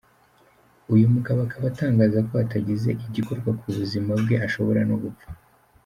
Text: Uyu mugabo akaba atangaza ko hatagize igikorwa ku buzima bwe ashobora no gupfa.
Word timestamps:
Uyu 0.93 1.11
mugabo 1.13 1.39
akaba 1.47 1.65
atangaza 1.71 2.19
ko 2.27 2.33
hatagize 2.39 2.89
igikorwa 3.07 3.49
ku 3.59 3.67
buzima 3.77 4.11
bwe 4.21 4.35
ashobora 4.47 4.81
no 4.89 4.95
gupfa. 5.03 5.27